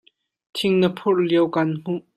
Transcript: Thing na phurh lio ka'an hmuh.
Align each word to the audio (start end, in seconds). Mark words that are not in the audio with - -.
Thing 0.57 0.75
na 0.83 0.89
phurh 1.01 1.21
lio 1.29 1.43
ka'an 1.55 1.71
hmuh. 1.83 2.03